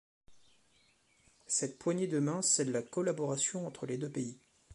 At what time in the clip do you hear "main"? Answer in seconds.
2.17-2.41